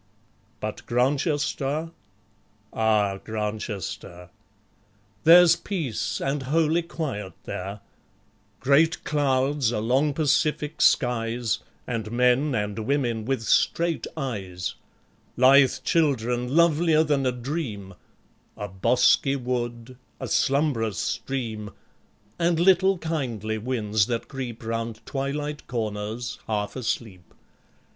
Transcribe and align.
But 0.59 0.83
Grantchester! 0.87 1.91
ah, 2.73 3.17
Grantchester! 3.23 4.31
There's 5.25 5.55
peace 5.55 6.19
and 6.19 6.41
holy 6.41 6.81
quiet 6.81 7.33
there, 7.43 7.81
Great 8.59 9.03
clouds 9.03 9.71
along 9.71 10.15
pacific 10.15 10.81
skies, 10.81 11.59
And 11.85 12.11
men 12.11 12.55
and 12.55 12.79
women 12.79 13.25
with 13.25 13.43
straight 13.43 14.07
eyes, 14.17 14.73
Lithe 15.37 15.73
children 15.83 16.55
lovelier 16.55 17.03
than 17.03 17.27
a 17.27 17.31
dream, 17.31 17.93
A 18.57 18.67
bosky 18.67 19.35
wood, 19.35 19.99
a 20.19 20.27
slumbrous 20.27 20.97
stream, 20.97 21.69
And 22.39 22.59
little 22.59 22.97
kindly 22.97 23.59
winds 23.59 24.07
that 24.07 24.27
creep 24.27 24.63
Round 24.65 25.05
twilight 25.05 25.67
corners, 25.67 26.39
half 26.47 26.75
asleep. 26.75 27.35